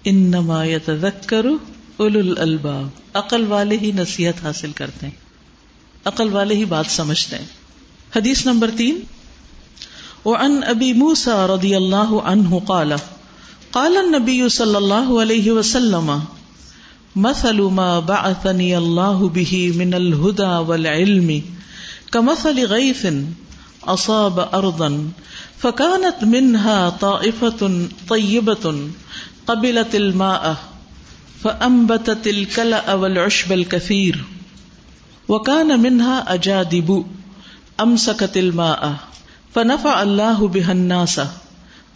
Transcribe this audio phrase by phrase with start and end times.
[0.08, 1.54] انما يتذكر
[2.00, 2.88] اولو الالباب
[3.24, 5.18] عقل والے ہی نصیحت حاصل کرتے ہیں
[6.14, 7.50] عقل والے ہی بات سمجھتے ہیں
[8.16, 8.98] حدیث نمبر تین
[10.26, 13.08] وعن ان ابی موسار اللہ ان قالف
[13.76, 16.12] قال النبی صلی اللہ علیہ وسلم
[17.24, 23.02] مثل ما بعثني الله به من الهدى والعلم كمثل غيث
[23.96, 24.90] اصاب ارضا
[25.66, 30.54] فكانت منها طائفة طيبة قبلت الماء
[31.44, 34.24] فانبتت الكلأ والعشب الكثير
[35.30, 38.96] وكان منها اجادب امسكت الماء
[39.60, 41.20] فنفع الله بها الناس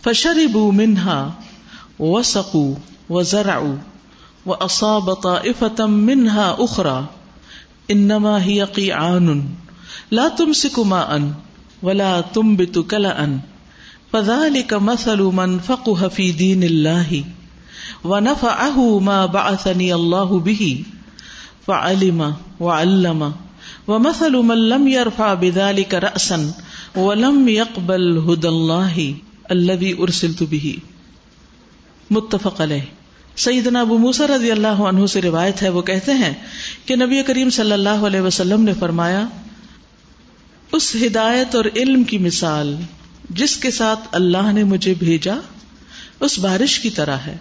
[0.08, 1.46] فشربوا منها
[2.00, 2.66] وسقو
[3.10, 3.60] و ذرا
[4.46, 7.00] و اصابتا افتم منہا اخرا
[7.94, 9.40] انما ہی عقی آن
[10.18, 11.32] لا تم سکما ان
[11.84, 13.38] ولا تم بت کلا ان
[14.12, 17.20] فذلك مثل من فقه في دين الله
[18.14, 20.72] ونفعه ما بعثني الله به
[21.68, 22.24] فعلم
[22.68, 23.22] وعلم
[23.94, 26.40] ومثل من لم يرفع بذلك رأسا
[27.10, 29.16] ولم يقبل هدى الله
[29.58, 30.80] الذي أرسلت به
[32.16, 32.62] متفق
[33.42, 36.34] سیدنا سعید موسا رضی اللہ عنہ سے روایت ہے وہ کہتے ہیں
[36.86, 39.26] کہ نبی کریم صلی اللہ علیہ وسلم نے فرمایا
[40.78, 42.76] اس ہدایت اور علم کی مثال
[43.42, 45.36] جس کے ساتھ اللہ نے مجھے بھیجا
[46.28, 47.38] اس بارش کی طرح ہے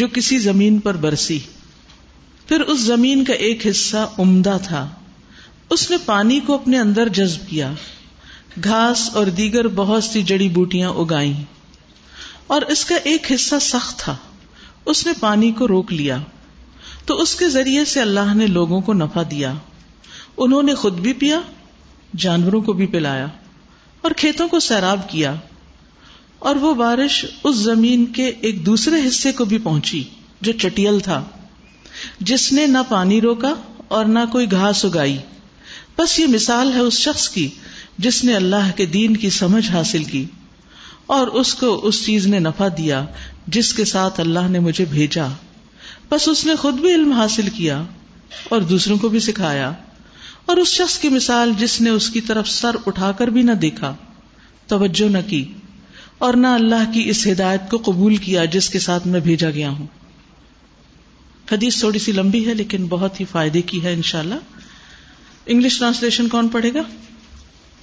[0.00, 1.38] جو کسی زمین پر برسی
[2.48, 4.86] پھر اس زمین کا ایک حصہ عمدہ تھا
[5.76, 7.72] اس نے پانی کو اپنے اندر جذب کیا
[8.64, 11.32] گھاس اور دیگر بہت سی جڑی بوٹیاں اگائیں
[12.52, 14.14] اور اس کا ایک حصہ سخت تھا
[14.92, 16.16] اس نے پانی کو روک لیا
[17.06, 19.52] تو اس کے ذریعے سے اللہ نے لوگوں کو نفع دیا
[20.46, 21.38] انہوں نے خود بھی پیا
[22.24, 23.26] جانوروں کو بھی پلایا
[24.06, 25.34] اور کھیتوں کو سیراب کیا
[26.48, 30.02] اور وہ بارش اس زمین کے ایک دوسرے حصے کو بھی پہنچی
[30.48, 31.22] جو چٹیل تھا
[32.30, 33.52] جس نے نہ پانی روکا
[33.96, 35.16] اور نہ کوئی گھاس اگائی
[35.98, 37.48] بس یہ مثال ہے اس شخص کی
[38.06, 40.24] جس نے اللہ کے دین کی سمجھ حاصل کی
[41.14, 43.04] اور اس کو اس چیز نے نفع دیا
[43.54, 45.26] جس کے ساتھ اللہ نے مجھے بھیجا
[46.10, 47.82] بس اس نے خود بھی علم حاصل کیا
[48.54, 49.70] اور دوسروں کو بھی سکھایا
[50.52, 53.52] اور اس شخص کی مثال جس نے اس کی طرف سر اٹھا کر بھی نہ
[53.66, 53.94] دیکھا
[54.68, 55.44] توجہ نہ کی
[56.26, 59.68] اور نہ اللہ کی اس ہدایت کو قبول کیا جس کے ساتھ میں بھیجا گیا
[59.70, 59.86] ہوں
[61.52, 64.34] حدیث تھوڑی سی لمبی ہے لیکن بہت ہی فائدے کی ہے انشاءاللہ
[65.46, 66.82] انگلش ٹرانسلیشن کون پڑھے گا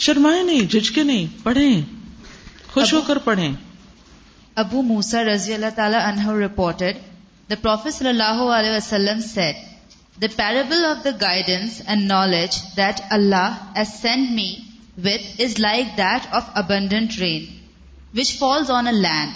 [0.05, 1.81] شرمائے نہیں جھجکے نہیں پڑھیں
[2.73, 3.53] خوش ہو کر پڑھیں
[4.61, 6.97] ابو موسا رضی اللہ تعالیٰ تعالی رپورٹڈ
[7.49, 13.57] دا صلی اللہ علیہ وسلم said the parable of the guidance and knowledge that Allah
[13.93, 14.47] sent me
[15.07, 17.43] with is like that of abundant rain
[18.21, 19.35] which falls on a land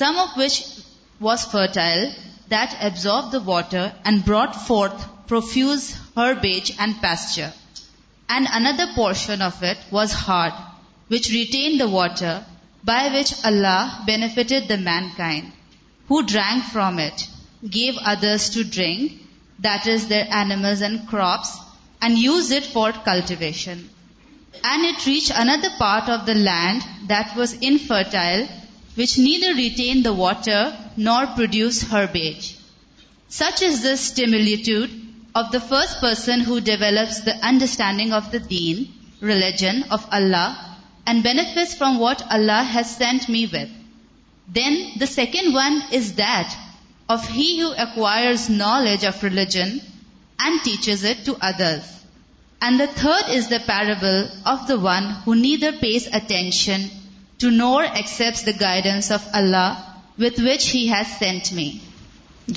[0.00, 0.60] some of which
[1.28, 2.04] was fertile
[2.50, 5.92] that absorbed the water and brought forth profuse
[6.42, 7.48] herbage and pasture
[8.34, 10.62] and another portion of it was hard
[11.08, 12.34] which retained the water
[12.82, 15.52] by which Allah benefited the mankind,
[16.08, 17.28] who drank from it,
[17.68, 19.12] gave others to drink,
[19.60, 21.56] that is their animals and crops,
[22.00, 23.88] and used it for cultivation.
[24.62, 28.46] And it reached another part of the land that was infertile,
[28.94, 32.58] which neither retained the water nor produced herbage.
[33.28, 34.90] Such is the similitude
[35.34, 40.60] of the first person who develops the understanding of the deen, religion of Allah
[41.12, 46.54] and but from what Allah has sent me the second one is that
[47.16, 47.48] of the
[48.56, 49.80] knowledge of religion
[52.78, 56.82] the third is the parable pays attention
[57.40, 59.82] to nor ایک the guidance of Allah
[60.24, 61.70] with which has sent me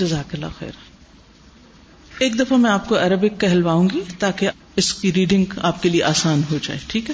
[0.01, 0.63] جزاک اللہ
[2.25, 4.50] ایک دفعہ میں آپ کو Arabic کہلواؤں گی تاکہ
[4.81, 7.13] اس کی ریڈنگ آپ کے لیے آسان ہو جائے ٹھیک ہے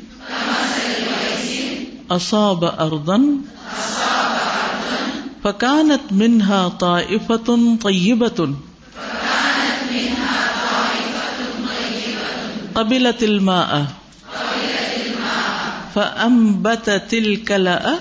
[2.13, 3.25] اصاب اردن
[5.43, 8.53] فکانت منہا طائفتن طیبتن
[12.73, 13.77] قبلت الماء
[15.93, 17.95] فأنبتت الكلاء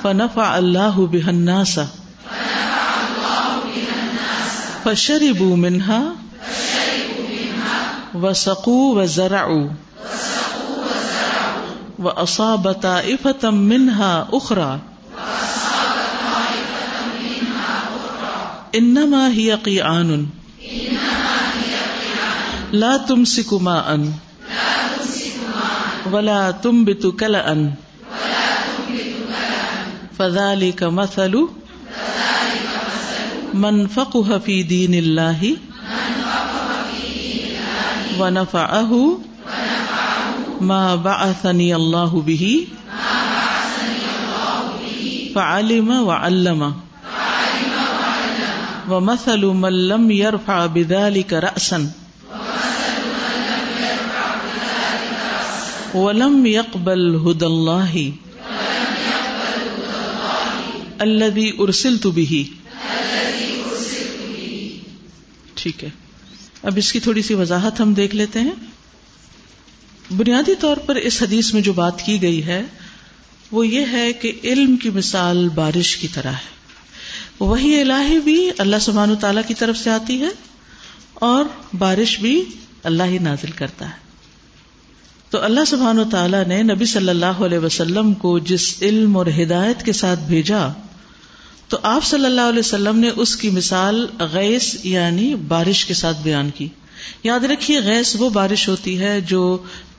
[0.04, 1.82] فنفع اللہ بحناسا
[4.82, 6.00] فشرب منہا
[8.22, 9.42] و سقو و ذرا
[11.98, 14.10] و اصابتا افتم منہا
[14.40, 14.68] اخرا
[18.80, 20.26] انما هي قيعان
[22.84, 23.96] لا تمسك ماء
[26.16, 27.83] ولا تنبت كلأ انما
[30.18, 31.46] فضا علی کا مسلو
[33.62, 35.42] منفق حفی دین اللہ
[38.20, 38.92] ونف اہ
[40.68, 42.48] ماںنی اللہ بھی
[45.34, 46.62] فعلم و علم
[48.92, 51.86] و مسلو ملم یار فا بدا علی کا رسن
[55.94, 57.98] ولم یقبل ہد اللہ
[61.04, 62.26] اللہ ارسل تو بھی
[65.62, 65.88] ٹھیک ہے
[66.70, 68.54] اب اس کی تھوڑی سی وضاحت ہم دیکھ لیتے ہیں
[70.20, 72.60] بنیادی طور پر اس حدیث میں جو بات کی گئی ہے
[73.56, 76.52] وہ یہ ہے کہ علم کی مثال بارش کی طرح ہے
[77.40, 80.28] وہی الہی بھی اللہ سبحان تعالی کی طرف سے آتی ہے
[81.28, 81.44] اور
[81.84, 82.34] بارش بھی
[82.92, 84.02] اللہ ہی نازل کرتا ہے
[85.30, 89.26] تو اللہ سبحان و تعالیٰ نے نبی صلی اللہ علیہ وسلم کو جس علم اور
[89.42, 90.60] ہدایت کے ساتھ بھیجا
[91.68, 96.20] تو آپ صلی اللہ علیہ وسلم نے اس کی مثال گیس یعنی بارش کے ساتھ
[96.22, 96.66] بیان کی
[97.24, 99.40] یاد رکھیے گیس وہ بارش ہوتی ہے جو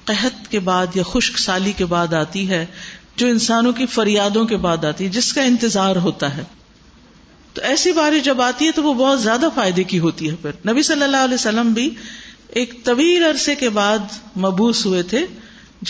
[0.06, 2.66] قحط کے بعد یا خشک سالی کے بعد آتی ہے
[3.18, 6.44] جو انسانوں کی فریادوں کے بعد آتی ہے جس کا انتظار ہوتا ہے
[7.54, 10.72] تو ایسی بارش جب آتی ہے تو وہ بہت زیادہ فائدے کی ہوتی ہے پھر
[10.72, 11.90] نبی صلی اللہ علیہ وسلم بھی
[12.62, 15.26] ایک طویل عرصے کے بعد مبوس ہوئے تھے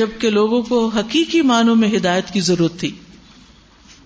[0.02, 2.92] جبکہ لوگوں کو حقیقی معنوں میں ہدایت کی ضرورت تھی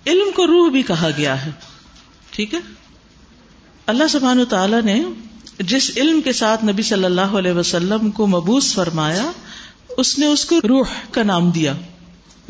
[0.08, 1.52] علم کو روح بھی کہا گیا ہے
[2.32, 2.60] ٹھیک ہے
[3.94, 5.02] اللہ سبحان تعالیٰ نے
[5.70, 9.30] جس علم کے ساتھ نبی صلی اللہ علیہ وسلم کو مبوس فرمایا
[10.04, 11.74] اس نے اس کو روح کا نام دیا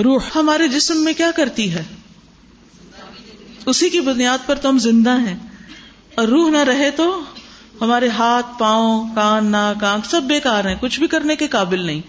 [0.04, 1.84] روح ہمارے جسم میں کیا کرتی ہے
[3.74, 5.36] اسی کی بنیاد پر تو ہم زندہ ہیں
[6.18, 7.06] اور روح نہ رہے تو
[7.82, 12.02] ہمارے ہاتھ پاؤں کان نہ کان سب بیکار ہیں کچھ بھی کرنے کے قابل نہیں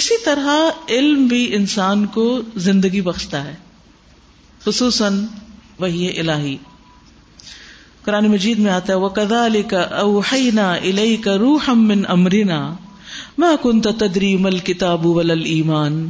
[0.00, 0.50] اسی طرح
[0.96, 2.26] علم بھی انسان کو
[2.68, 3.54] زندگی بخشتا ہے
[4.66, 5.08] خصوصاً
[5.80, 6.56] وہی الہی
[8.04, 12.58] قرآن مجید میں آتا ہے وہ کدا علی کا اوحینا الہی کا روح امن امرینا
[13.42, 16.00] ماں کن تدری مل کتاب ول ایمان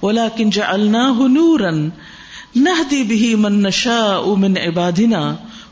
[0.00, 1.66] اولا کن جا النا ہنور
[2.62, 5.22] نہ دی بھی من نشا امن عبادنا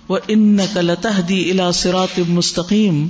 [0.08, 1.18] و ان کا لتا
[2.40, 3.06] مستقیم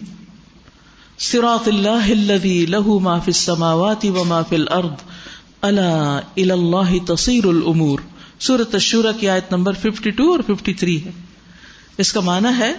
[1.33, 5.91] سراط اللہ الذي له ما في السماوات وما في الأرض ألا
[6.39, 8.03] إلى الله تصير الأمور
[8.44, 11.11] سورت سورتشورہ کی آیت نمبر ففٹی ٹو اور ففٹی تھری ہے
[12.05, 12.70] اس کا معنی ہے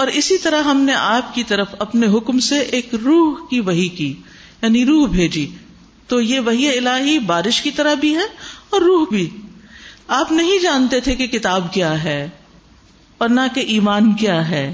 [0.00, 3.88] اور اسی طرح ہم نے آپ کی طرف اپنے حکم سے ایک روح کی وہی
[4.00, 4.06] کی
[4.62, 5.44] یعنی روح بھیجی
[6.08, 8.26] تو یہ وہی الہی بارش کی طرح بھی ہے
[8.76, 9.28] اور روح بھی
[10.20, 12.18] آپ نہیں جانتے تھے کہ کتاب کیا ہے
[13.24, 14.64] اور نہ کہ ایمان کیا ہے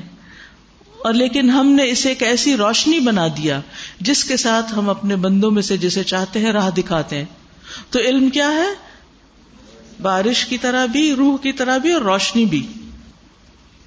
[1.09, 3.61] اور لیکن ہم نے اسے ایک ایسی روشنی بنا دیا
[4.11, 7.99] جس کے ساتھ ہم اپنے بندوں میں سے جسے چاہتے ہیں راہ دکھاتے ہیں تو
[8.11, 8.69] علم کیا ہے
[10.03, 12.67] بارش کی طرح بھی روح کی طرح بھی اور روشنی بھی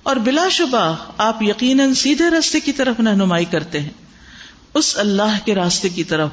[0.10, 3.90] اور بلا شبہ آپ یقیناً سیدھے راستے کی طرف رہنمائی کرتے ہیں
[4.82, 6.30] اس اللہ کے راستے کی طرف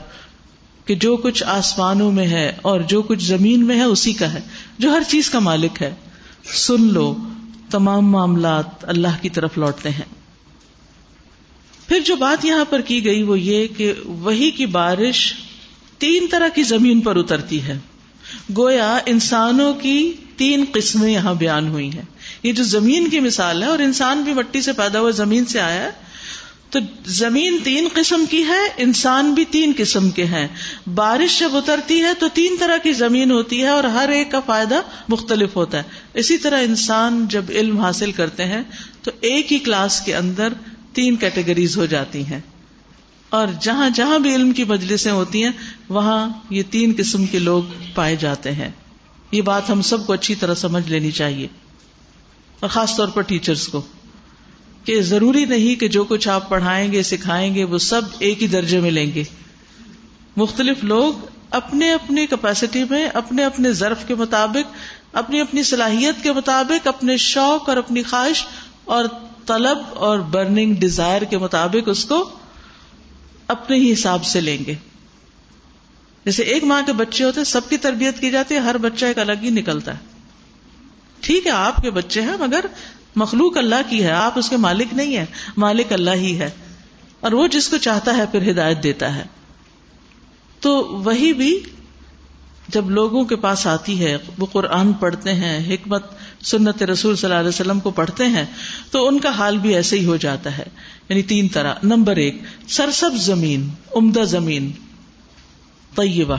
[0.86, 4.40] کہ جو کچھ آسمانوں میں ہے اور جو کچھ زمین میں ہے اسی کا ہے
[4.78, 5.94] جو ہر چیز کا مالک ہے
[6.64, 7.12] سن لو
[7.70, 10.04] تمام معاملات اللہ کی طرف لوٹتے ہیں
[11.88, 15.32] پھر جو بات یہاں پر کی گئی وہ یہ کہ وہی کی بارش
[16.04, 17.78] تین طرح کی زمین پر اترتی ہے
[18.56, 19.96] گویا انسانوں کی
[20.36, 22.02] تین قسمیں یہاں بیان ہوئی ہیں
[22.42, 25.60] یہ جو زمین کی مثال ہے اور انسان بھی مٹی سے پیدا ہوا زمین سے
[25.60, 25.90] آیا ہے
[26.70, 26.80] تو
[27.16, 30.46] زمین تین قسم کی ہے انسان بھی تین قسم کے ہیں
[30.94, 34.40] بارش جب اترتی ہے تو تین طرح کی زمین ہوتی ہے اور ہر ایک کا
[34.46, 38.62] فائدہ مختلف ہوتا ہے اسی طرح انسان جب علم حاصل کرتے ہیں
[39.02, 40.52] تو ایک ہی کلاس کے اندر
[40.98, 42.40] تین کیٹیگریز ہو جاتی ہیں
[43.34, 45.50] اور جہاں جہاں بھی علم کی مجلسیں ہوتی ہیں
[45.94, 46.18] وہاں
[46.56, 48.68] یہ تین قسم کے لوگ پائے جاتے ہیں
[49.32, 51.46] یہ بات ہم سب کو اچھی طرح سمجھ لینی چاہیے
[52.60, 53.80] اور خاص طور پر ٹیچرس کو
[54.90, 58.46] کہ ضروری نہیں کہ جو کچھ آپ پڑھائیں گے سکھائیں گے وہ سب ایک ہی
[58.54, 59.24] درجے میں لیں گے
[60.44, 61.24] مختلف لوگ
[61.60, 67.16] اپنے اپنے کیپیسٹی میں اپنے اپنے ضرف کے مطابق اپنی اپنی صلاحیت کے مطابق اپنے
[67.26, 68.44] شوق اور اپنی خواہش
[68.98, 69.10] اور
[69.52, 72.24] طلب اور برننگ ڈیزائر کے مطابق اس کو
[73.52, 74.74] اپنے ہی حساب سے لیں گے
[76.24, 79.18] جیسے ایک ماں کے بچے ہوتے سب کی تربیت کی جاتی ہے ہر بچہ ایک
[79.18, 80.12] الگ ہی نکلتا ہے
[81.26, 82.64] ٹھیک ہے آپ کے بچے ہیں مگر
[83.22, 85.24] مخلوق اللہ کی ہے آپ اس کے مالک نہیں ہیں
[85.64, 86.48] مالک اللہ ہی ہے
[87.26, 89.22] اور وہ جس کو چاہتا ہے پھر ہدایت دیتا ہے
[90.60, 90.72] تو
[91.04, 91.58] وہی بھی
[92.74, 96.04] جب لوگوں کے پاس آتی ہے وہ قرآن پڑھتے ہیں حکمت
[96.50, 98.44] سنت رسول صلی اللہ علیہ وسلم کو پڑھتے ہیں
[98.90, 100.64] تو ان کا حال بھی ایسے ہی ہو جاتا ہے
[101.08, 102.40] یعنی تین طرح نمبر ایک
[102.76, 103.68] سرسب زمین
[104.00, 104.70] عمدہ زمین
[105.96, 106.36] طیبہ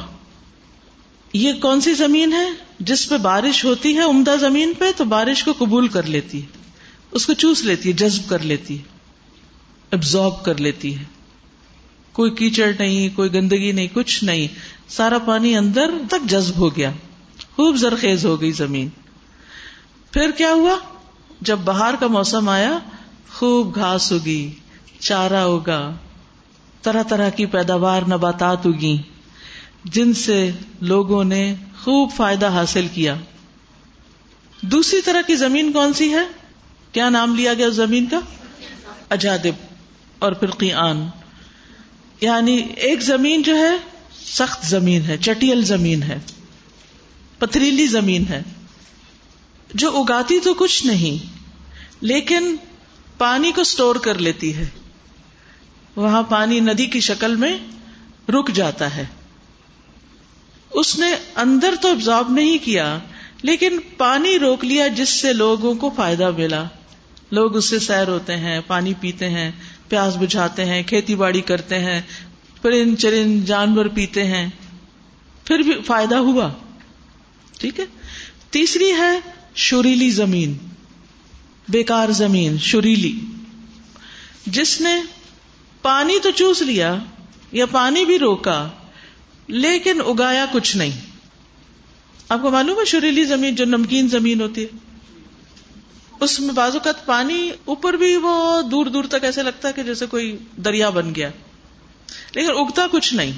[1.33, 2.45] یہ کون سی زمین ہے
[2.89, 6.63] جس پہ بارش ہوتی ہے عمدہ زمین پہ تو بارش کو قبول کر لیتی ہے
[7.19, 11.03] اس کو چوس لیتی ہے جذب کر لیتی ہے ابزارب کر لیتی ہے
[12.19, 14.47] کوئی کیچڑ نہیں کوئی گندگی نہیں کچھ نہیں
[14.97, 16.91] سارا پانی اندر تک جذب ہو گیا
[17.55, 18.89] خوب زرخیز ہو گئی زمین
[20.15, 20.73] پھر کیا ہوا
[21.47, 22.69] جب بہار کا موسم آیا
[23.37, 24.35] خوب گھاس ہوگی
[25.07, 25.79] چارا ہوگا
[26.81, 28.95] طرح طرح کی پیداوار نباتات ہوگی
[29.97, 30.37] جن سے
[30.93, 31.41] لوگوں نے
[31.83, 33.15] خوب فائدہ حاصل کیا
[34.75, 36.23] دوسری طرح کی زمین کون سی ہے
[36.91, 38.19] کیا نام لیا گیا اس زمین کا
[39.19, 39.69] اجادب
[40.25, 41.05] اور پھر قیان
[42.21, 42.57] یعنی
[42.87, 43.75] ایک زمین جو ہے
[44.23, 46.17] سخت زمین ہے چٹیل زمین ہے
[47.39, 48.41] پتریلی زمین ہے
[49.81, 52.55] جو اگاتی تو کچھ نہیں لیکن
[53.17, 54.67] پانی کو سٹور کر لیتی ہے
[55.95, 57.55] وہاں پانی ندی کی شکل میں
[58.37, 59.05] رک جاتا ہے
[60.83, 61.09] اس نے
[61.45, 62.87] اندر تو ابزارب نہیں کیا
[63.49, 66.63] لیکن پانی روک لیا جس سے لوگوں کو فائدہ ملا
[67.39, 69.49] لوگ اس سے سیر ہوتے ہیں پانی پیتے ہیں
[69.89, 72.01] پیاس بجھاتے ہیں کھیتی باڑی کرتے ہیں
[72.99, 74.45] چرند جانور پیتے ہیں
[75.47, 76.47] پھر بھی فائدہ ہوا
[77.57, 77.85] ٹھیک ہے
[78.55, 79.11] تیسری ہے
[79.63, 80.53] شریلی زمین
[81.71, 83.11] بیکار زمین شریلی
[84.55, 84.95] جس نے
[85.81, 86.95] پانی تو چوس لیا
[87.51, 88.57] یا پانی بھی روکا
[89.47, 90.91] لیکن اگایا کچھ نہیں
[92.29, 94.83] آپ کو معلوم ہے شریلی زمین جو نمکین زمین ہوتی ہے
[96.25, 99.83] اس میں بعض اوقات پانی اوپر بھی وہ دور دور تک ایسے لگتا ہے کہ
[99.83, 100.35] جیسے کوئی
[100.65, 101.29] دریا بن گیا
[102.35, 103.31] لیکن اگتا کچھ نہیں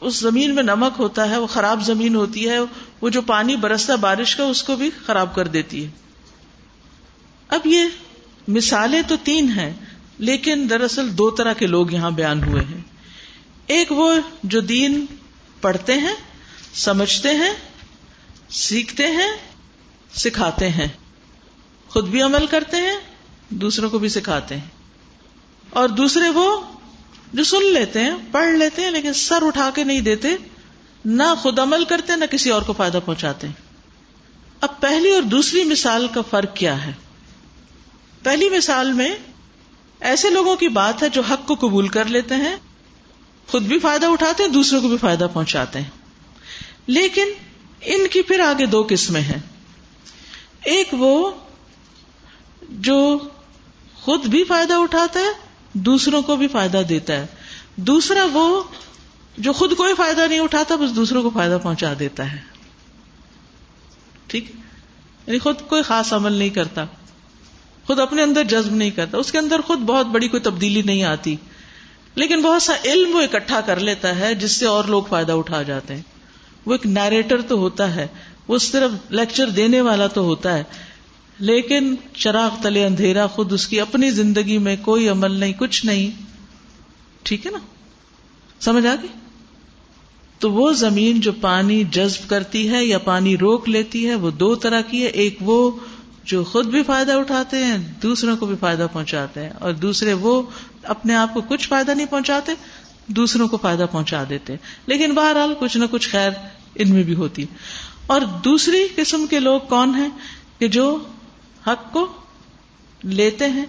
[0.00, 2.58] اس زمین میں نمک ہوتا ہے وہ خراب زمین ہوتی ہے
[3.00, 5.90] وہ جو پانی برستا بارش کا اس کو بھی خراب کر دیتی ہے
[7.56, 7.86] اب یہ
[8.56, 9.72] مثالیں تو تین ہیں
[10.30, 12.80] لیکن دراصل دو طرح کے لوگ یہاں بیان ہوئے ہیں
[13.76, 14.12] ایک وہ
[14.54, 15.04] جو دین
[15.60, 16.14] پڑھتے ہیں
[16.84, 17.50] سمجھتے ہیں
[18.64, 19.30] سیکھتے ہیں
[20.24, 20.86] سکھاتے ہیں
[21.94, 22.96] خود بھی عمل کرتے ہیں
[23.64, 26.48] دوسروں کو بھی سکھاتے ہیں اور دوسرے وہ
[27.34, 30.34] جو سن لیتے ہیں پڑھ لیتے ہیں لیکن سر اٹھا کے نہیں دیتے
[31.04, 33.46] نہ خود عمل کرتے نہ کسی اور کو فائدہ پہنچاتے
[34.66, 36.92] اب پہلی اور دوسری مثال کا فرق کیا ہے
[38.22, 39.08] پہلی مثال میں
[40.12, 42.54] ایسے لوگوں کی بات ہے جو حق کو قبول کر لیتے ہیں
[43.50, 47.30] خود بھی فائدہ اٹھاتے ہیں دوسروں کو بھی فائدہ پہنچاتے ہیں لیکن
[47.94, 49.38] ان کی پھر آگے دو قسمیں ہیں
[50.74, 51.12] ایک وہ
[52.88, 52.96] جو
[54.00, 55.32] خود بھی فائدہ اٹھاتا ہے
[55.84, 57.26] دوسروں کو بھی فائدہ دیتا ہے
[57.88, 58.46] دوسرا وہ
[59.46, 62.38] جو خود کوئی فائدہ نہیں اٹھاتا بس دوسروں کو فائدہ پہنچا دیتا ہے
[64.28, 64.50] ٹھیک
[65.26, 66.84] یعنی خود کوئی خاص عمل نہیں کرتا
[67.86, 71.02] خود اپنے اندر جذب نہیں کرتا اس کے اندر خود بہت بڑی کوئی تبدیلی نہیں
[71.10, 71.34] آتی
[72.22, 75.62] لیکن بہت سا علم وہ اکٹھا کر لیتا ہے جس سے اور لوگ فائدہ اٹھا
[75.72, 76.02] جاتے ہیں
[76.66, 78.06] وہ ایک نیریٹر تو ہوتا ہے
[78.48, 80.62] وہ صرف لیکچر دینے والا تو ہوتا ہے
[81.48, 86.10] لیکن چراغ تلے اندھیرا خود اس کی اپنی زندگی میں کوئی عمل نہیں کچھ نہیں
[87.26, 87.58] ٹھیک ہے نا
[88.64, 89.08] سمجھ آ گئی
[90.40, 94.54] تو وہ زمین جو پانی جذب کرتی ہے یا پانی روک لیتی ہے وہ دو
[94.64, 95.70] طرح کی ہے ایک وہ
[96.30, 100.40] جو خود بھی فائدہ اٹھاتے ہیں دوسروں کو بھی فائدہ پہنچاتے ہیں اور دوسرے وہ
[100.94, 102.52] اپنے آپ کو کچھ فائدہ نہیں پہنچاتے
[103.18, 106.30] دوسروں کو فائدہ پہنچا دیتے ہیں لیکن بہرحال کچھ نہ کچھ خیر
[106.74, 107.44] ان میں بھی ہوتی
[108.14, 110.08] اور دوسری قسم کے لوگ کون ہیں
[110.58, 110.86] کہ جو
[111.66, 112.06] حق کو
[113.20, 113.64] لیتے ہیں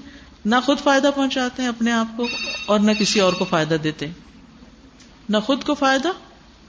[0.51, 2.27] نہ خود فائدہ پہنچاتے ہیں اپنے آپ کو
[2.74, 4.25] اور نہ کسی اور کو فائدہ دیتے ہیں
[5.30, 6.10] نہ خود کو فائدہ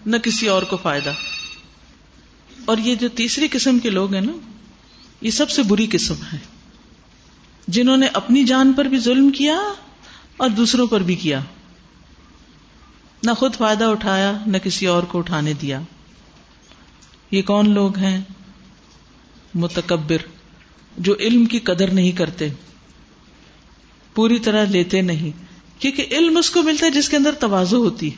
[0.07, 1.13] نہ کسی اور کو فائدہ
[2.73, 4.33] اور یہ جو تیسری قسم کے لوگ ہیں نا
[5.27, 6.39] یہ سب سے بری قسم ہے
[7.77, 9.59] جنہوں نے اپنی جان پر بھی ظلم کیا
[10.45, 11.41] اور دوسروں پر بھی کیا
[13.27, 15.81] نہ خود فائدہ اٹھایا نہ کسی اور کو اٹھانے دیا
[17.31, 18.21] یہ کون لوگ ہیں
[19.65, 20.23] متکبر
[21.07, 22.49] جو علم کی قدر نہیں کرتے
[24.15, 25.31] پوری طرح لیتے نہیں
[25.81, 28.11] کیونکہ علم اس کو ملتا ہے جس کے اندر توازو ہوتی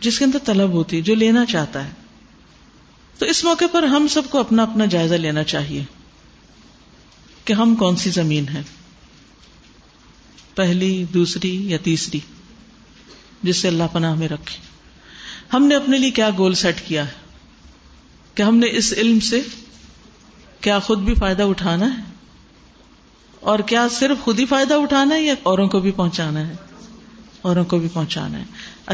[0.00, 1.90] جس کے اندر طلب ہوتی جو لینا چاہتا ہے
[3.18, 5.82] تو اس موقع پر ہم سب کو اپنا اپنا جائزہ لینا چاہیے
[7.44, 8.62] کہ ہم کون سی زمین ہے
[10.54, 12.18] پہلی دوسری یا تیسری
[13.42, 14.60] جس سے اللہ پناہ میں رکھے
[15.52, 17.22] ہم نے اپنے لیے کیا گول سیٹ کیا ہے
[18.34, 19.40] کہ ہم نے اس علم سے
[20.64, 22.02] کیا خود بھی فائدہ اٹھانا ہے
[23.52, 26.54] اور کیا صرف خود ہی فائدہ اٹھانا ہے یا اوروں کو بھی پہنچانا ہے
[27.48, 28.44] اوروں کو بھی پہنچانا ہے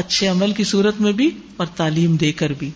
[0.01, 1.29] اچھے عمل کی صورت میں بھی
[1.63, 2.69] اور تعلیم دے کر بھی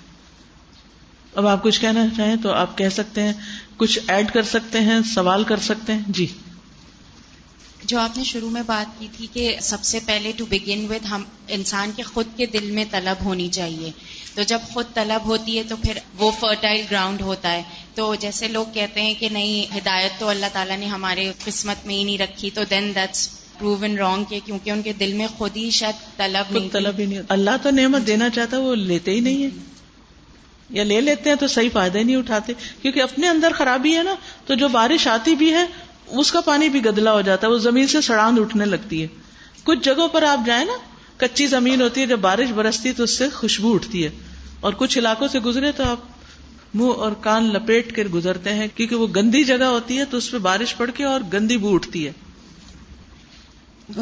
[1.42, 3.34] اب آپ کچھ کہنا چاہیں تو آپ کہہ سکتے ہیں
[3.78, 6.28] کچھ ایڈ کر سکتے ہیں سوال کر سکتے ہیں جی
[7.92, 11.06] جو آپ نے شروع میں بات کی تھی کہ سب سے پہلے ٹو بگن ود
[11.12, 11.24] ہم
[11.58, 13.92] انسان کے خود کے دل میں طلب ہونی چاہیے
[14.36, 17.62] تو جب خود طلب ہوتی ہے تو پھر وہ فرٹائل گراؤنڈ ہوتا ہے
[17.96, 21.96] تو جیسے لوگ کہتے ہیں کہ نہیں ہدایت تو اللہ تعالیٰ نے ہمارے قسمت میں
[21.96, 25.58] ہی نہیں رکھی تو دین دیٹس پروون رانگ کے کیونکہ ان کے دل میں خود
[25.58, 29.20] ہی شاید طلب نہیں طلب ہی نہیں اللہ تو نعمت دینا چاہتا وہ لیتے ہی
[29.30, 29.50] نہیں ہے
[30.80, 34.16] یا لے لیتے ہیں تو صحیح فائدہ نہیں اٹھاتے کیونکہ اپنے اندر خرابی ہے نا
[34.46, 35.64] تو جو بارش آتی بھی ہے
[36.22, 39.08] اس کا پانی بھی گدلا ہو جاتا ہے وہ زمین سے سڑاند اٹھنے لگتی ہے
[39.64, 40.78] کچھ جگہوں پر آپ جائیں نا
[41.18, 44.10] کچی زمین ہوتی ہے جب بارش برستی تو اس سے خوشبو اٹھتی ہے
[44.66, 46.06] اور کچھ علاقوں سے گزرے تو آپ
[46.80, 50.30] منہ اور کان لپیٹ کر گزرتے ہیں کیونکہ وہ گندی جگہ ہوتی ہے تو اس
[50.32, 52.12] پہ بارش پڑ کے اور گندی بو اٹھتی ہے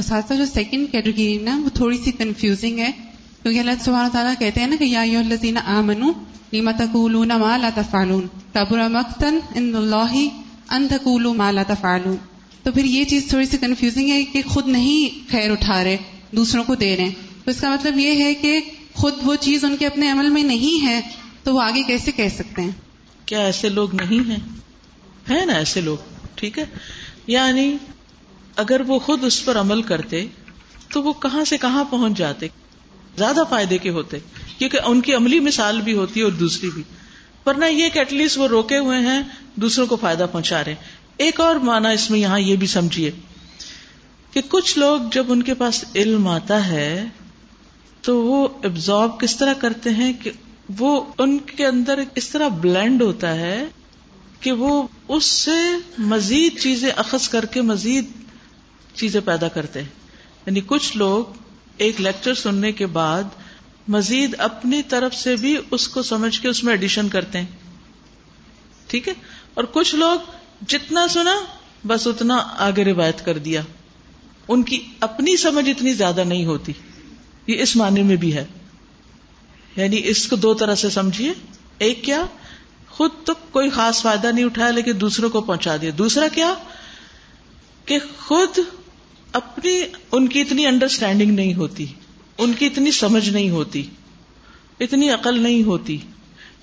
[0.04, 4.60] اساتذہ جو سیکنڈ کیٹیگری نا وہ تھوڑی سی کنفیوزنگ ہے کیونکہ اللہ سبحانہ تعالیٰ کہتے
[4.62, 6.12] ہیں نا کہ یا الذین آمنو
[6.52, 10.14] لما تقولون ما لا تفعلون کبر مقتن ان اللہ
[10.78, 12.16] ان تقولوا ما لا تفعلون
[12.64, 15.98] تو پھر یہ چیز تھوڑی سی کنفیوزنگ ہے کہ خود نہیں خیر اٹھا رہے
[16.42, 18.60] دوسروں کو دے رہے ہیں تو اس کا مطلب یہ ہے کہ
[19.02, 21.00] خود وہ چیز ان کے اپنے عمل میں نہیں ہے
[21.44, 24.38] تو وہ آگے کیسے کہہ سکتے ہیں کیا ایسے لوگ نہیں ہیں
[25.30, 26.66] ہے نا ایسے لوگ ٹھیک ہے
[27.34, 27.70] یعنی
[28.64, 30.26] اگر وہ خود اس پر عمل کرتے
[30.94, 32.48] تو وہ کہاں سے کہاں پہنچ جاتے
[33.18, 34.18] زیادہ فائدے کے ہوتے
[34.58, 36.84] کیونکہ ان کی عملی مثال بھی ہوتی ہے اور دوسری بھی
[37.46, 39.22] ورنہ یہ کہ وہ روکے ہوئے ہیں
[39.64, 43.10] دوسروں کو فائدہ پہنچا رہے ہیں ایک اور مانا اس میں یہاں یہ بھی سمجھیے
[44.34, 46.88] کہ کچھ لوگ جب ان کے پاس علم آتا ہے
[48.06, 48.38] تو وہ
[48.68, 50.32] ابزارب کس طرح کرتے ہیں کہ
[50.80, 50.90] وہ
[51.26, 53.58] ان کے اندر اس طرح بلینڈ ہوتا ہے
[54.40, 54.72] کہ وہ
[55.16, 55.56] اس سے
[56.14, 58.10] مزید چیزیں اخذ کر کے مزید
[59.02, 60.12] چیزیں پیدا کرتے ہیں
[60.46, 61.32] یعنی کچھ لوگ
[61.86, 63.40] ایک لیکچر سننے کے بعد
[63.96, 67.82] مزید اپنی طرف سے بھی اس کو سمجھ کے اس میں ایڈیشن کرتے ہیں
[68.88, 69.14] ٹھیک ہے
[69.60, 70.30] اور کچھ لوگ
[70.74, 71.38] جتنا سنا
[71.92, 73.62] بس اتنا آگے روایت کر دیا
[74.54, 76.74] ان کی اپنی سمجھ اتنی زیادہ نہیں ہوتی
[77.48, 78.46] یہ اس معنی میں بھی ہے
[79.76, 81.32] یعنی اس کو دو طرح سے سمجھیے
[81.88, 82.24] ایک کیا
[82.98, 86.54] خود تو کوئی خاص فائدہ نہیں اٹھایا لیکن دوسروں کو پہنچا دیا دوسرا کیا
[87.86, 88.60] کہ خود
[89.40, 89.76] اپنی
[90.18, 91.86] ان کی اتنی انڈرسٹینڈنگ نہیں ہوتی
[92.44, 93.84] ان کی اتنی سمجھ نہیں ہوتی
[94.88, 95.98] اتنی عقل نہیں ہوتی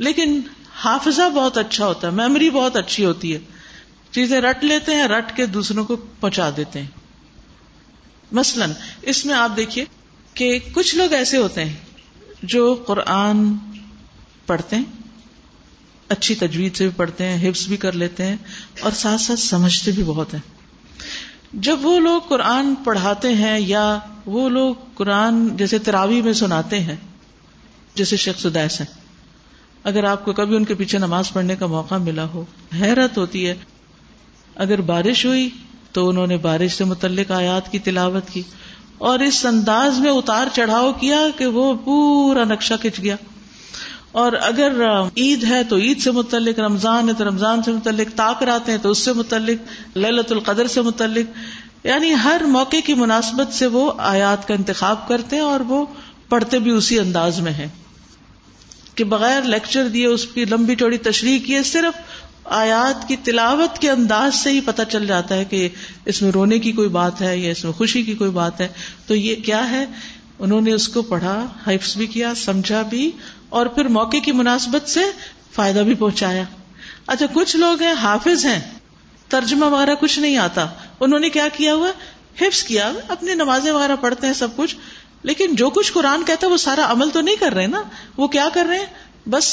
[0.06, 0.40] لیکن
[0.84, 3.38] حافظہ بہت اچھا ہوتا ہے میموری بہت اچھی ہوتی ہے
[4.10, 6.88] چیزیں رٹ لیتے ہیں رٹ کے دوسروں کو پہنچا دیتے ہیں
[8.38, 8.72] مثلاً
[9.12, 9.84] اس میں آپ دیکھیے
[10.34, 13.44] کہ کچھ لوگ ایسے ہوتے ہیں جو قرآن
[14.46, 14.84] پڑھتے ہیں
[16.14, 18.36] اچھی تجوید سے بھی پڑھتے ہیں حفظ بھی کر لیتے ہیں
[18.80, 20.40] اور ساتھ ساتھ سمجھتے بھی بہت ہیں
[21.66, 23.82] جب وہ لوگ قرآن پڑھاتے ہیں یا
[24.34, 26.96] وہ لوگ قرآن جیسے تراوی میں سناتے ہیں
[27.96, 28.86] جیسے شخص ادیس ہیں
[29.90, 32.44] اگر آپ کو کبھی ان کے پیچھے نماز پڑھنے کا موقع ملا ہو
[32.80, 33.54] حیرت ہوتی ہے
[34.66, 35.48] اگر بارش ہوئی
[35.92, 38.42] تو انہوں نے بارش سے متعلق آیات کی تلاوت کی
[39.08, 43.14] اور اس انداز میں اتار چڑھاؤ کیا کہ وہ پورا نقشہ کھچ گیا
[44.22, 48.72] اور اگر عید ہے تو عید سے متعلق رمضان ہے تو رمضان سے متعلق راتے
[48.72, 53.66] ہیں تو اس سے متعلق للت القدر سے متعلق یعنی ہر موقع کی مناسبت سے
[53.78, 55.84] وہ آیات کا انتخاب کرتے ہیں اور وہ
[56.34, 57.68] پڑھتے بھی اسی انداز میں ہیں
[58.94, 61.98] کہ بغیر لیکچر دیے اس کی لمبی چوڑی تشریح کیے صرف
[62.44, 65.68] آیات کی تلاوت کے انداز سے ہی پتا چل جاتا ہے کہ
[66.12, 68.68] اس میں رونے کی کوئی بات ہے یا اس میں خوشی کی کوئی بات ہے
[69.06, 69.84] تو یہ کیا ہے
[70.38, 71.34] انہوں نے اس کو پڑھا
[71.66, 73.10] حفظ بھی کیا سمجھا بھی
[73.58, 75.00] اور پھر موقع کی مناسبت سے
[75.54, 76.44] فائدہ بھی پہنچایا
[77.14, 78.60] اچھا کچھ لوگ ہیں حافظ ہیں
[79.30, 80.66] ترجمہ وغیرہ کچھ نہیں آتا
[81.00, 81.90] انہوں نے کیا کیا ہوا
[82.40, 84.76] حفظ کیا اپنی نمازیں وغیرہ پڑھتے ہیں سب کچھ
[85.30, 87.82] لیکن جو کچھ قرآن کہتا ہے وہ سارا عمل تو نہیں کر رہے نا
[88.16, 89.46] وہ کیا کر رہے ہیں بس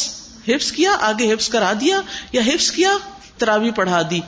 [0.47, 1.99] حفظ کیا آگے حفظ کرا دیا
[2.33, 2.91] یا حفظ کیا
[3.37, 4.19] ترابی پڑھا دی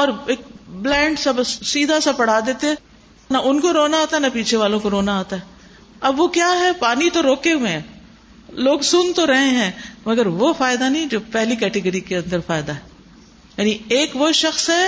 [0.00, 0.40] اور ایک
[0.84, 2.72] بلینڈ سب سیدھا سا پڑھا دیتے
[3.30, 5.56] نہ ان کو رونا آتا ہے نہ پیچھے والوں کو رونا آتا ہے
[6.08, 9.70] اب وہ کیا ہے پانی تو روکے ہوئے ہیں لوگ سن تو رہے ہیں
[10.04, 12.87] مگر وہ فائدہ نہیں جو پہلی کیٹیگری کے اندر فائدہ ہے
[13.58, 14.84] یعنی ایک وہ شخص ہے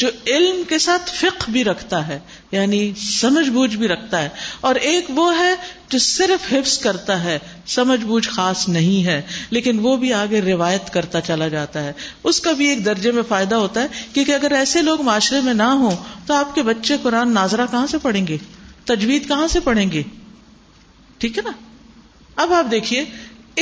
[0.00, 2.18] جو علم کے ساتھ فقہ بھی رکھتا ہے
[2.52, 4.28] یعنی سمجھ بوجھ بھی رکھتا ہے
[4.68, 5.54] اور ایک وہ ہے
[5.94, 7.36] جو صرف حفظ کرتا ہے
[7.74, 9.20] سمجھ بوجھ خاص نہیں ہے
[9.56, 11.92] لیکن وہ بھی آگے روایت کرتا چلا جاتا ہے
[12.30, 15.54] اس کا بھی ایک درجے میں فائدہ ہوتا ہے کیونکہ اگر ایسے لوگ معاشرے میں
[15.54, 18.36] نہ ہوں تو آپ کے بچے قرآن ناظرہ کہاں سے پڑھیں گے
[18.92, 20.02] تجوید کہاں سے پڑھیں گے
[21.24, 21.52] ٹھیک ہے نا
[22.42, 23.04] اب آپ دیکھیے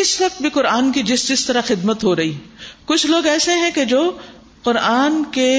[0.00, 2.32] اس وقت بھی قرآن کی جس جس طرح خدمت ہو رہی
[2.86, 4.02] کچھ لوگ ایسے ہیں کہ جو
[4.62, 5.50] قرآن کے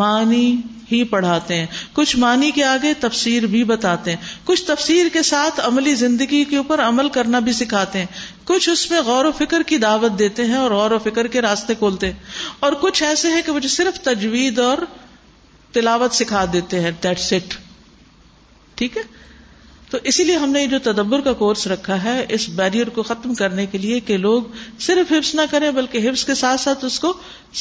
[0.00, 0.50] معنی
[0.90, 5.60] ہی پڑھاتے ہیں کچھ معنی کے آگے تفسیر بھی بتاتے ہیں کچھ تفسیر کے ساتھ
[5.66, 8.06] عملی زندگی کے اوپر عمل کرنا بھی سکھاتے ہیں
[8.46, 11.42] کچھ اس میں غور و فکر کی دعوت دیتے ہیں اور غور و فکر کے
[11.42, 14.84] راستے کھولتے ہیں اور کچھ ایسے ہیں کہ مجھے صرف تجوید اور
[15.72, 17.54] تلاوت سکھا دیتے ہیں دیٹس اٹ
[18.78, 19.02] ٹھیک ہے
[19.90, 23.32] تو اسی لیے ہم نے جو تدبر کا کورس رکھا ہے اس بیریئر کو ختم
[23.38, 24.42] کرنے کے لیے کہ لوگ
[24.86, 27.12] صرف حفظ نہ کریں بلکہ حفظ کے ساتھ ساتھ اس کو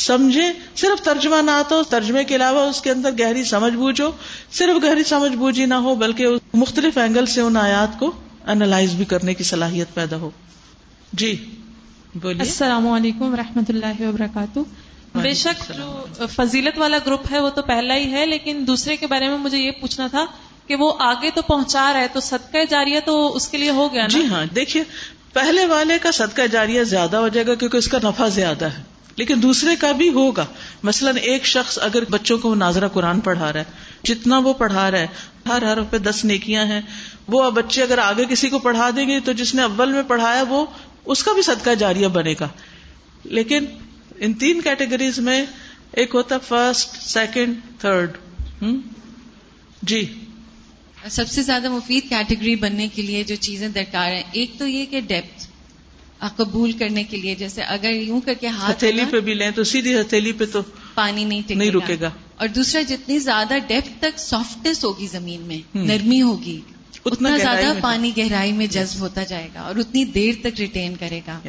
[0.02, 0.46] سمجھے
[0.82, 4.12] صرف ترجمہ نہ آتا ہو ترجمے کے علاوہ اس کے اندر گہری سمجھ بوجھو
[4.60, 8.12] صرف گہری سمجھ بوجھ ہی نہ ہو بلکہ مختلف اینگل سے ان آیات کو
[8.56, 10.30] انالائز بھی کرنے کی صلاحیت پیدا ہو
[11.22, 11.34] جی
[12.22, 14.60] بولیے السلام علیکم و اللہ وبرکاتہ
[15.22, 19.08] بے شک جو فضیلت والا گروپ ہے وہ تو پہلا ہی ہے لیکن دوسرے کے
[19.13, 20.26] بارے میں مجھے یہ پوچھنا تھا
[20.70, 23.88] کہ وہ آگے تو پہنچا رہا ہے تو صدقہ جاریہ تو اس کے لیے ہو
[23.94, 24.82] گیا جی ہاں دیکھیے
[25.34, 28.82] پہلے والے کا صدقہ جاریہ زیادہ ہو جائے گا کیونکہ اس کا نفع زیادہ ہے
[29.22, 30.46] لیکن دوسرے کا بھی ہوگا
[30.92, 35.00] مثلاً ایک شخص اگر بچوں کو ناظرہ قرآن پڑھا رہا ہے جتنا وہ پڑھا رہا
[35.08, 36.80] ہے ہر ہر روپے دس نیکیاں ہیں
[37.36, 40.44] وہ بچے اگر آگے کسی کو پڑھا دیں گے تو جس نے اول میں پڑھایا
[40.50, 40.64] وہ
[41.16, 42.48] اس کا بھی صدقہ جاریہ بنے گا
[43.40, 43.66] لیکن
[44.28, 45.44] ان تین کیٹیگریز میں
[46.02, 48.18] ایک ہوتا فرسٹ سیکنڈ تھرڈ
[49.94, 50.02] جی
[51.08, 54.86] سب سے زیادہ مفید کیٹیگری بننے کے لیے جو چیزیں درکار ہیں ایک تو یہ
[54.92, 55.46] کہ ڈیپتھ
[56.36, 59.64] قبول کرنے کے لیے جیسے اگر یوں کر کے ہاتھ ہتھیلی پہ بھی لیں تو
[59.70, 60.62] سیدھی ہتھیلی پہ تو
[60.96, 65.60] پانی نہیں نہیں رکے گا اور دوسرا جتنی زیادہ ڈیپتھ تک سافٹنیس ہوگی زمین میں
[65.76, 66.60] نرمی ہوگی
[67.06, 71.20] اتنا زیادہ پانی گہرائی میں جذب ہوتا جائے گا اور اتنی دیر تک ریٹین کرے
[71.28, 71.40] گا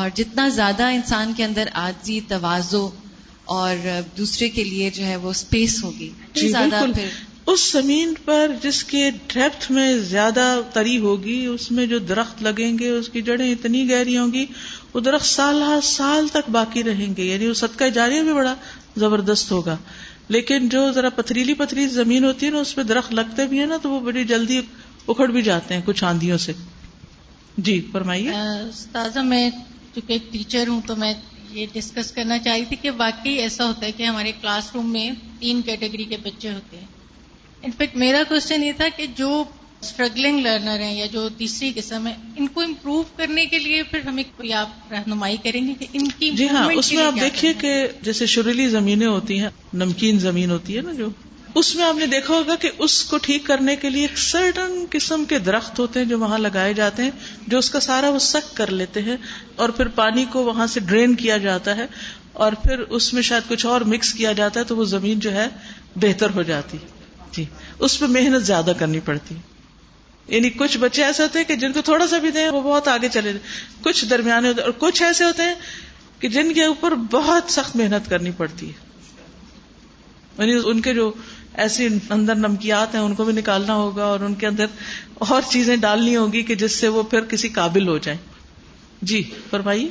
[0.00, 2.88] اور جتنا زیادہ انسان کے اندر آجی توازو
[3.60, 3.76] اور
[4.18, 7.08] دوسرے کے لیے جو ہے وہ اسپیس ہوگی جی، زیادہ پھر
[7.50, 12.78] اس زمین پر جس کے ڈیپتھ میں زیادہ تری ہوگی اس میں جو درخت لگیں
[12.78, 14.44] گے اس کی جڑیں اتنی گہری ہوں گی
[14.92, 18.54] وہ درخت سال ہر سال تک باقی رہیں گے یعنی وہ صدقہ کا بھی بڑا
[19.04, 19.76] زبردست ہوگا
[20.36, 23.66] لیکن جو ذرا پتریلی پتریلی زمین ہوتی ہے نا اس پہ درخت لگتے بھی ہیں
[23.66, 24.60] نا تو وہ بڑی جلدی
[25.14, 26.52] اکھڑ بھی جاتے ہیں کچھ آندھیوں سے
[27.68, 28.30] جی فرمائیے
[28.68, 29.48] استاذہ میں
[29.94, 31.12] چونکہ ایک ٹیچر ہوں تو میں
[31.52, 35.10] یہ ڈسکس کرنا چاہی تھی کہ واقعی ایسا ہوتا ہے کہ ہمارے کلاس روم میں
[35.40, 36.86] تین کیٹیگری کے بچے ہوتے ہیں
[37.64, 39.28] انفیکٹ میرا کوشچن یہ تھا کہ جو
[39.80, 44.00] اسٹرگلنگ لرنر ہیں یا جو تیسری قسم ہے ان کو امپروو کرنے کے لیے پھر
[44.06, 47.52] ہمیں کوئی آپ رہنمائی کریں گے کہ ان کی جی ہاں اس میں آپ دیکھیے
[47.60, 47.72] کہ
[48.08, 49.50] جیسے شریلی زمینیں ہوتی ہیں
[49.82, 51.08] نمکین زمین ہوتی ہے نا جو
[51.60, 55.24] اس میں آپ نے دیکھا ہوگا کہ اس کو ٹھیک کرنے کے لیے سرٹن قسم
[55.32, 57.10] کے درخت ہوتے ہیں جو وہاں لگائے جاتے ہیں
[57.54, 59.16] جو اس کا سارا وہ سک کر لیتے ہیں
[59.64, 61.86] اور پھر پانی کو وہاں سے ڈرین کیا جاتا ہے
[62.46, 65.32] اور پھر اس میں شاید کچھ اور مکس کیا جاتا ہے تو وہ زمین جو
[65.38, 65.46] ہے
[66.06, 67.00] بہتر ہو جاتی ہے
[67.34, 67.44] جی
[67.86, 69.34] اس پہ محنت زیادہ کرنی پڑتی
[70.28, 72.88] یعنی کچھ بچے ایسے ہوتے ہیں کہ جن کو تھوڑا سا بھی دیں وہ بہت
[72.88, 75.54] آگے چلے جائیں کچھ درمیانے ہوتے ہیں اور کچھ ایسے ہوتے ہیں
[76.20, 78.90] کہ جن کے اوپر بہت سخت محنت کرنی پڑتی ہے
[80.38, 81.10] یعنی ان کے جو
[81.64, 85.74] ایسی اندر نمکیات ہیں ان کو بھی نکالنا ہوگا اور ان کے اندر اور چیزیں
[85.86, 88.18] ڈالنی ہوگی کہ جس سے وہ پھر کسی قابل ہو جائیں
[89.10, 89.88] جی فرمائیے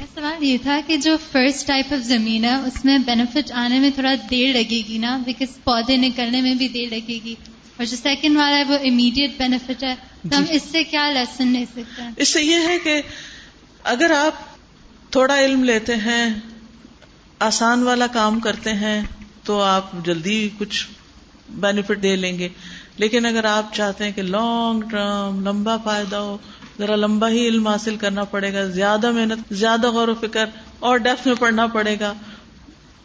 [0.00, 3.78] میرا سوال یہ تھا کہ جو فرسٹ ٹائپ آف زمین ہے اس میں بینیفٹ آنے
[3.80, 7.34] میں تھوڑا دیر لگے گی نا بیکاز پودے نکلنے میں بھی دیر لگے گی
[7.76, 11.04] اور جو سیکنڈ والا ہے وہ امیڈیٹ بینیفٹ ہے تو ہم جی۔ اس سے کیا
[11.14, 12.94] لیسن لے سکتے ہیں اس سے یہ ہے کہ
[13.94, 14.38] اگر آپ
[15.18, 16.24] تھوڑا علم لیتے ہیں
[17.48, 19.00] آسان والا کام کرتے ہیں
[19.50, 20.84] تو آپ جلدی کچھ
[21.66, 22.48] بینیفٹ دے لیں گے
[23.04, 26.36] لیکن اگر آپ چاہتے ہیں کہ لانگ ٹرم لمبا فائدہ ہو
[26.80, 30.44] ذرا لمبا ہی علم حاصل کرنا پڑے گا زیادہ محنت زیادہ غور و فکر
[30.88, 32.12] اور ڈیپتھ میں پڑھنا پڑے گا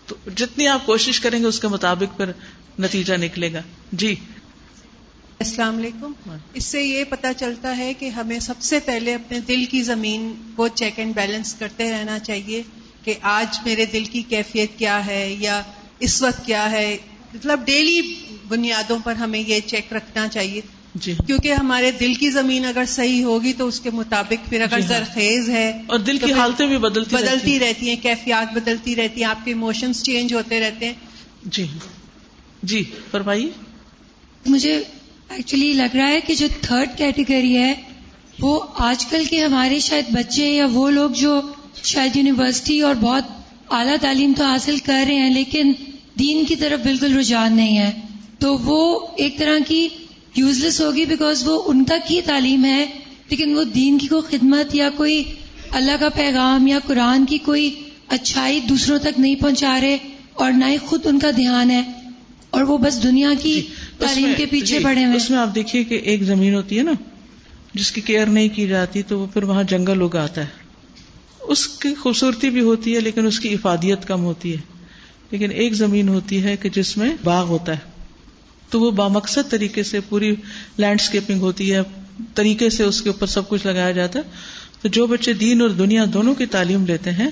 [0.08, 2.32] تو جتنی آپ کوشش کریں گے اس کے مطابق پھر
[2.86, 3.62] نتیجہ نکلے گا
[4.04, 4.14] جی
[5.44, 6.12] السلام علیکم
[6.60, 10.32] اس سے یہ پتا چلتا ہے کہ ہمیں سب سے پہلے اپنے دل کی زمین
[10.56, 12.62] کو چیک اینڈ بیلنس کرتے رہنا چاہیے
[13.04, 15.62] کہ آج میرے دل کی کیفیت کیا ہے یا
[16.08, 16.88] اس وقت کیا ہے
[17.34, 18.00] مطلب ڈیلی
[18.50, 20.62] بنیادوں پر ہمیں یہ چیک رکھنا چاہیے
[21.04, 24.80] جی کیونکہ ہمارے دل کی زمین اگر صحیح ہوگی تو اس کے مطابق پھر اگر
[24.88, 28.96] زرخیز جی ہاں۔ ہے اور دل کی حالتیں بھی بدلتی بدلتی رہتی ہیں کیفیات بدلتی
[28.96, 30.94] رہتی ہیں آپ کے اموشنس چینج ہوتے رہتے ہیں
[31.58, 31.66] جی
[32.74, 33.50] جی فرمائیے
[34.46, 37.74] مجھے ایکچولی لگ رہا ہے کہ جو تھرڈ کیٹیگری ہے
[38.40, 38.60] وہ
[38.92, 41.40] آج کل کے ہمارے شاید بچے یا وہ لوگ جو
[41.84, 43.36] شاید یونیورسٹی اور بہت
[43.80, 45.72] اعلیٰ تعلیم تو حاصل کر رہے ہیں لیکن
[46.20, 47.92] دین کی طرف بالکل رجحان نہیں ہے
[48.40, 48.82] تو وہ
[49.24, 49.88] ایک طرح کی
[50.38, 52.86] یوز لیس ہوگی بیکاز وہ ان تک کی تعلیم ہے
[53.30, 55.24] لیکن وہ دین کی کوئی خدمت یا کوئی
[55.80, 57.70] اللہ کا پیغام یا قرآن کی کوئی
[58.18, 59.98] اچھائی دوسروں تک نہیں پہنچا رہے
[60.44, 61.82] اور نہ ہی خود ان کا دھیان ہے
[62.56, 63.62] اور وہ بس دنیا کی جی،
[64.00, 66.84] تعلیم کے پیچھے پڑے جی، ہوئے اس میں آپ دیکھیے کہ ایک زمین ہوتی ہے
[66.84, 66.92] نا
[67.74, 70.64] جس کی کیئر نہیں کی جاتی تو وہ پھر وہاں جنگل آتا ہے
[71.54, 74.62] اس کی خوبصورتی بھی ہوتی ہے لیکن اس کی افادیت کم ہوتی ہے
[75.32, 77.94] لیکن ایک زمین ہوتی ہے کہ جس میں باغ ہوتا ہے
[78.72, 80.34] تو وہ بامقصد طریقے سے پوری
[80.78, 81.82] لینڈسکیپنگ ہوتی ہے
[82.36, 85.70] طریقے سے اس کے اوپر سب کچھ لگایا جاتا ہے تو جو بچے دین اور
[85.84, 87.30] دنیا دونوں کی تعلیم لیتے ہیں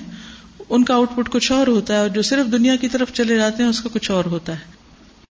[0.68, 3.36] ان کا آؤٹ پٹ کچھ اور ہوتا ہے اور جو صرف دنیا کی طرف چلے
[3.36, 4.73] جاتے ہیں اس کا کچھ اور ہوتا ہے